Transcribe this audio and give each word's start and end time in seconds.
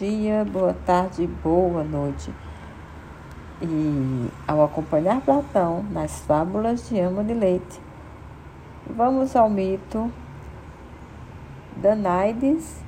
dia, 0.00 0.46
boa 0.50 0.74
tarde, 0.86 1.26
boa 1.26 1.84
noite. 1.84 2.32
E 3.60 4.30
ao 4.48 4.64
acompanhar 4.64 5.20
Platão 5.20 5.84
nas 5.90 6.20
fábulas 6.20 6.88
de 6.88 6.98
Ama 6.98 7.22
de 7.22 7.34
Leite, 7.34 7.78
vamos 8.88 9.36
ao 9.36 9.50
mito 9.50 10.10
Danaides 11.76 12.80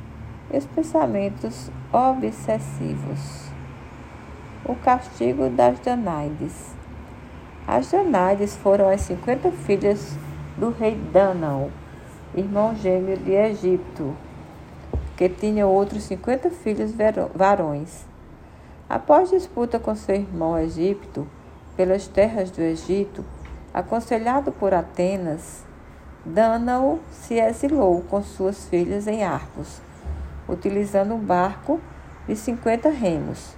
e 0.51 0.57
os 0.57 0.65
pensamentos 0.65 1.71
obsessivos. 1.93 3.51
O 4.65 4.75
castigo 4.77 5.51
das 5.51 5.79
Danaides. 5.81 6.75
As 7.69 7.91
Danaides 7.91 8.57
foram 8.57 8.89
as 8.89 9.03
50 9.03 9.53
filhas 9.53 10.17
do 10.57 10.71
rei 10.71 10.95
Danao, 11.13 11.71
irmão 12.35 12.75
gêmeo 12.75 13.19
de 13.19 13.33
Egipto, 13.33 14.17
que 15.23 15.29
tinha 15.29 15.69
outros 15.69 16.03
50 16.05 16.51
filhos 16.51 16.91
varões. 17.33 18.05
Após 18.91 19.31
disputa 19.31 19.79
com 19.79 19.95
seu 19.95 20.17
irmão 20.17 20.59
Egipto 20.59 21.29
pelas 21.77 22.09
terras 22.09 22.51
do 22.51 22.61
Egito, 22.61 23.25
aconselhado 23.73 24.51
por 24.51 24.75
Atenas, 24.75 25.63
Dânao 26.27 26.99
se 27.13 27.35
exilou 27.35 28.03
com 28.11 28.21
suas 28.21 28.67
filhas 28.67 29.07
em 29.07 29.23
Arcos, 29.23 29.81
utilizando 30.49 31.15
um 31.15 31.21
barco 31.21 31.81
de 32.27 32.35
50 32.35 32.89
remos. 32.89 33.55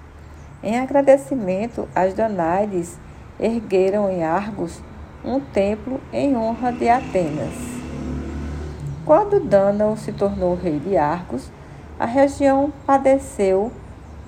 Em 0.63 0.79
agradecimento, 0.79 1.89
as 1.95 2.13
Danaides 2.13 2.99
ergueram 3.41 4.11
em 4.11 4.23
Argos 4.23 4.83
um 5.25 5.41
templo 5.41 5.99
em 6.13 6.37
honra 6.37 6.71
de 6.73 6.91
Atenas. 6.91 7.74
Quando 9.05 9.39
Dânao 9.39 9.99
se 9.99 10.13
tornou 10.13 10.55
rei 10.55 10.81
de 10.81 10.97
Argos, 10.97 11.53
a 11.99 12.07
região 12.07 12.73
padeceu 12.87 13.71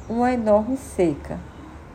uma 0.06 0.34
enorme 0.34 0.76
seca. 0.76 1.40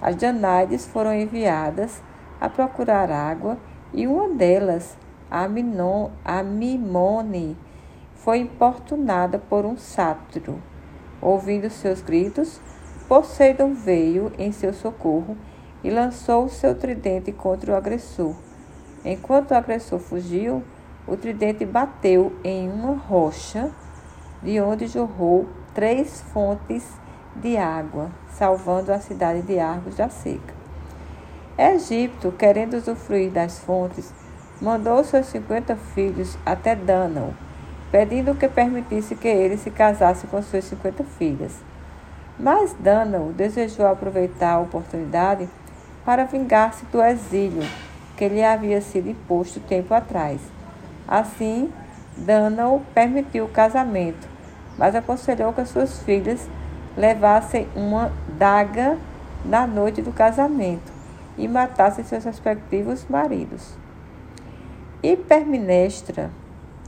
As 0.02 0.16
Danaides 0.16 0.88
foram 0.88 1.14
enviadas 1.14 2.02
a 2.40 2.50
procurar 2.50 3.12
água 3.12 3.56
e 3.94 4.08
uma 4.08 4.30
delas, 4.30 4.98
a, 5.30 5.48
foi 8.16 8.40
importunada 8.40 9.38
por 9.38 9.64
um 9.64 9.78
sátiro. 9.78 10.60
Ouvindo 11.22 11.70
seus 11.70 12.02
gritos, 12.02 12.60
Poseidon 13.08 13.76
veio 13.76 14.32
em 14.40 14.52
seu 14.52 14.74
socorro 14.74 15.38
e 15.84 15.92
lançou 15.92 16.50
seu 16.50 16.74
tridente 16.74 17.32
contra 17.32 17.74
o 17.74 17.76
agressor. 17.76 18.34
Enquanto 19.06 19.52
o 19.52 19.56
agressor 19.56 20.00
fugiu, 20.00 20.64
o 21.08 21.18
tridente 21.18 21.66
bateu 21.66 22.34
em 22.44 22.70
uma 22.70 22.96
rocha, 22.96 23.72
de 24.42 24.60
onde 24.60 24.88
jorrou 24.88 25.48
três 25.74 26.22
fontes 26.34 26.84
de 27.36 27.58
água, 27.58 28.10
salvando 28.34 28.92
a 28.92 29.00
cidade 29.00 29.42
de 29.42 29.60
Argos 29.60 29.96
da 29.96 30.10
seca. 30.10 30.54
Egipto, 31.58 32.32
querendo 32.32 32.76
usufruir 32.76 33.32
das 33.32 33.60
fontes, 33.60 34.14
mandou 34.62 35.04
seus 35.04 35.28
cinquenta 35.28 35.76
filhos 35.76 36.38
até 36.46 36.76
Dânao, 36.76 37.34
pedindo 37.92 38.36
que 38.36 38.48
permitisse 38.48 39.16
que 39.16 39.28
ele 39.28 39.58
se 39.58 39.70
casasse 39.70 40.28
com 40.28 40.42
suas 40.42 40.66
cinquenta 40.66 41.04
filhas. 41.04 41.54
Mas 42.40 42.74
Dânao 42.80 43.32
desejou 43.34 43.88
aproveitar 43.88 44.54
a 44.54 44.60
oportunidade 44.60 45.48
para 46.04 46.26
vingar-se 46.26 46.86
do 46.86 47.02
exílio 47.02 47.64
que 48.18 48.28
lhe 48.28 48.44
havia 48.44 48.82
sido 48.82 49.10
imposto 49.10 49.60
tempo 49.60 49.94
atrás. 49.94 50.42
Assim, 51.12 51.70
Dânao 52.16 52.82
permitiu 52.94 53.44
o 53.44 53.50
casamento, 53.50 54.30
mas 54.78 54.96
aconselhou 54.96 55.52
que 55.52 55.60
as 55.60 55.68
suas 55.68 56.02
filhas 56.04 56.50
levassem 56.96 57.68
uma 57.76 58.14
daga 58.38 58.98
na 59.44 59.68
noite 59.68 60.02
do 60.02 60.14
casamento 60.14 60.90
e 61.38 61.50
matassem 61.50 62.06
seus 62.06 62.24
respectivos 62.24 63.06
maridos. 63.10 63.74
Hiperminestra, 65.04 66.30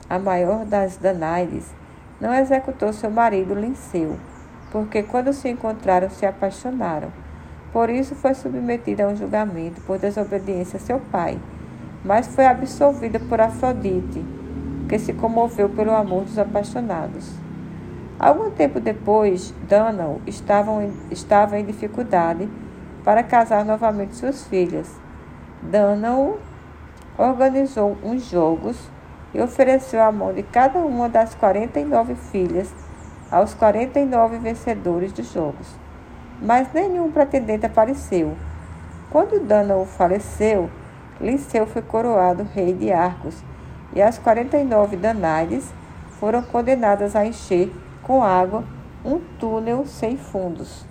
a 0.10 0.18
maior 0.18 0.64
das 0.64 0.96
Danaides, 0.96 1.74
não 2.22 2.34
executou 2.34 2.94
seu 2.94 3.12
marido 3.12 3.54
Linceu, 3.54 4.16
porque 4.72 5.04
quando 5.04 5.34
se 5.34 5.50
encontraram 5.50 6.10
se 6.10 6.26
apaixonaram. 6.26 7.12
Por 7.74 7.90
isso 7.90 8.16
foi 8.16 8.34
submetida 8.36 9.04
a 9.04 9.10
um 9.10 9.18
julgamento 9.18 9.82
por 9.82 10.00
desobediência 10.00 10.78
a 10.78 10.80
seu 10.80 11.02
pai 11.12 11.38
mas 12.04 12.28
foi 12.28 12.46
absolvida 12.46 13.20
por 13.20 13.40
Afrodite, 13.40 14.24
que 14.90 15.00
se 15.00 15.14
comoveu 15.14 15.70
pelo 15.70 15.92
amor 15.92 16.24
dos 16.24 16.38
apaixonados. 16.38 17.32
Algum 18.20 18.52
tempo 18.52 18.80
depois, 18.80 19.54
Dânao 19.68 20.22
estava, 20.28 21.58
em 21.58 21.66
dificuldade 21.66 22.48
para 23.04 23.24
casar 23.24 23.66
novamente 23.66 24.16
suas 24.16 24.46
filhas. 24.48 24.90
Dânao 25.62 26.40
organizou 27.18 27.98
uns 28.04 28.30
jogos 28.30 28.78
e 29.34 29.42
ofereceu 29.42 30.02
a 30.02 30.12
mão 30.12 30.34
de 30.34 30.44
cada 30.44 30.80
uma 30.80 31.10
das 31.10 31.34
49 31.36 32.16
filhas 32.16 32.74
aos 33.32 33.54
49 33.54 34.38
vencedores 34.38 35.12
dos 35.12 35.32
jogos. 35.34 35.68
Mas 36.42 36.72
nenhum 36.74 37.12
pretendente 37.12 37.66
apareceu. 37.66 38.36
Quando 39.10 39.40
Dânao 39.40 39.86
faleceu, 39.86 40.70
Liceu 41.22 41.66
foi 41.66 41.82
coroado 41.82 42.48
rei 42.54 42.74
de 42.74 42.92
Arcos, 42.92 43.44
e 43.96 44.02
as 44.02 44.18
49 44.18 44.98
Danaides 44.98 45.72
foram 46.20 46.42
condenadas 46.42 47.16
a 47.16 47.26
encher 47.26 47.72
com 48.02 48.24
água 48.24 48.64
um 49.06 49.20
túnel 49.40 49.86
sem 49.86 50.18
fundos. 50.18 50.86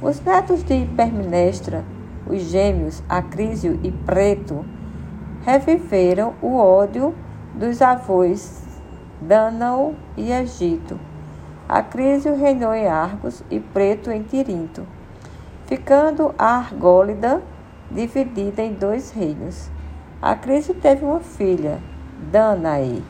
Os 0.00 0.20
netos 0.20 0.62
de 0.62 0.74
Hipermnestra, 0.74 1.84
os 2.26 2.42
gêmeos 2.42 3.02
Acrísio 3.08 3.78
e 3.82 3.90
Preto, 3.90 4.64
reviveram 5.44 6.34
o 6.42 6.56
ódio 6.56 7.14
dos 7.54 7.80
avós 7.80 8.62
Dânao 9.20 9.94
e 10.16 10.32
Egito. 10.32 10.98
Acrísio 11.68 12.36
reinou 12.36 12.74
em 12.74 12.86
Argos 12.86 13.42
e 13.50 13.58
Preto 13.58 14.10
em 14.10 14.22
Tirinto, 14.22 14.86
ficando 15.66 16.34
a 16.38 16.56
Argólida 16.56 17.42
dividida 17.90 18.62
em 18.62 18.72
dois 18.72 19.10
reinos. 19.10 19.70
A 20.20 20.34
crise 20.34 20.74
teve 20.74 21.04
uma 21.04 21.20
filha, 21.20 21.78
Danae, 22.30 23.04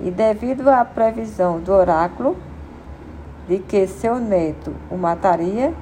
e 0.00 0.10
devido 0.10 0.68
à 0.68 0.84
previsão 0.84 1.60
do 1.60 1.72
oráculo 1.72 2.36
de 3.46 3.58
que 3.58 3.86
seu 3.86 4.18
neto 4.18 4.74
o 4.90 4.96
mataria, 4.96 5.74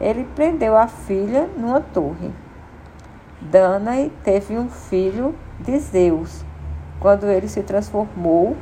ele 0.00 0.26
prendeu 0.34 0.76
a 0.76 0.86
filha 0.86 1.48
numa 1.56 1.80
torre. 1.80 2.30
Danae 3.40 4.10
teve 4.22 4.56
um 4.56 4.68
filho 4.68 5.34
de 5.58 5.78
Zeus, 5.78 6.44
quando 6.98 7.26
ele 7.26 7.48
se 7.48 7.62
transformou 7.62 8.56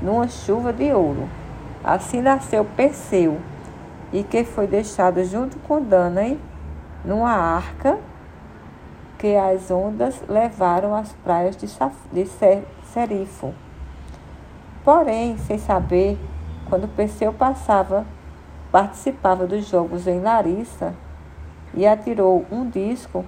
numa 0.00 0.28
chuva 0.28 0.72
de 0.72 0.92
ouro. 0.92 1.28
Assim 1.82 2.20
nasceu 2.20 2.64
Perseu, 2.64 3.38
e 4.12 4.22
que 4.22 4.44
foi 4.44 4.66
deixado 4.66 5.24
junto 5.24 5.58
com 5.60 5.82
Danae 5.82 6.38
numa 7.04 7.32
arca 7.32 7.98
que 9.22 9.36
as 9.36 9.70
ondas 9.70 10.20
levaram 10.28 10.96
às 10.96 11.12
praias 11.12 11.56
de, 11.56 11.68
de 12.10 12.28
Serifo. 12.92 13.54
Porém, 14.84 15.38
sem 15.38 15.58
saber, 15.58 16.18
quando 16.68 16.88
Perseu 16.88 17.32
passava, 17.32 18.04
participava 18.72 19.46
dos 19.46 19.68
jogos 19.68 20.08
em 20.08 20.18
Larissa 20.18 20.92
e 21.72 21.86
atirou 21.86 22.44
um 22.50 22.68
disco, 22.68 23.24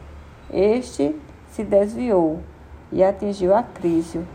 este 0.52 1.14
se 1.46 1.62
desviou 1.62 2.40
e 2.90 3.04
atingiu 3.04 3.54
Acrísio 3.54 4.26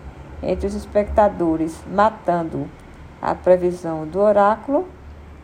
entre 0.42 0.66
os 0.66 0.74
espectadores, 0.74 1.84
matando-o. 1.92 2.70
A 3.22 3.36
previsão 3.36 4.08
do 4.08 4.22
oráculo 4.22 4.88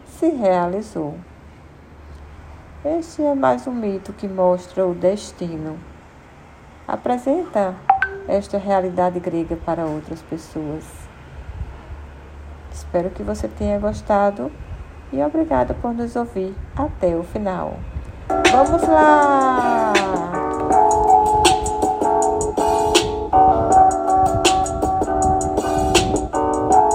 se 0.05 0.29
realizou. 0.29 1.15
Este 2.85 3.21
é 3.21 3.35
mais 3.35 3.67
um 3.67 3.73
mito 3.73 4.13
que 4.13 4.29
mostra 4.29 4.87
o 4.87 4.93
destino 4.93 5.77
apresenta 6.87 7.75
esta 8.27 8.57
realidade 8.57 9.19
grega 9.19 9.55
para 9.55 9.85
outras 9.85 10.21
pessoas. 10.21 10.83
Espero 12.71 13.09
que 13.09 13.23
você 13.23 13.47
tenha 13.47 13.79
gostado 13.79 14.51
e 15.11 15.21
obrigada 15.21 15.73
por 15.73 15.93
nos 15.93 16.15
ouvir 16.15 16.53
até 16.75 17.15
o 17.15 17.23
final. 17.23 17.79
Vamos 18.51 18.81
lá! 18.87 20.34